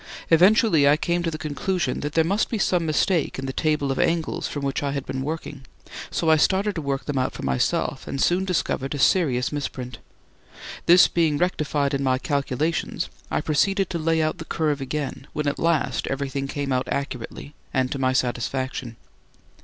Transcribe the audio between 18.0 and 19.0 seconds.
satisfaction.